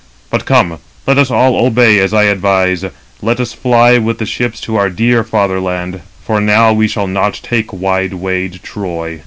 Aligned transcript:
But 0.31 0.45
come, 0.47 0.79
let 1.05 1.19
us 1.19 1.29
all 1.29 1.63
obey 1.63 1.99
as 1.99 2.11
I 2.11 2.23
advise: 2.23 2.83
let 3.21 3.39
us 3.39 3.53
fly 3.53 3.99
with 3.99 4.17
the 4.17 4.25
ships 4.25 4.59
to 4.61 4.75
our 4.75 4.89
dear 4.89 5.23
fatherland, 5.23 6.01
for 6.25 6.41
now 6.41 6.73
we 6.73 6.87
shall 6.87 7.05
not 7.05 7.35
take 7.43 7.71
wide 7.71 8.15
wayed 8.15 8.61
Troy." 8.63 9.19